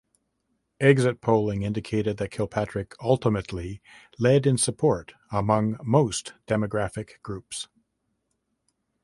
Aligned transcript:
Exit 0.79 1.21
polling 1.21 1.61
indicated 1.61 2.17
that 2.17 2.31
Kilpatrick 2.31 2.95
ultimately 2.99 3.83
led 4.17 4.47
in 4.47 4.57
support 4.57 5.13
among 5.31 5.77
most 5.83 6.33
demographic 6.47 7.21
groups. 7.21 7.67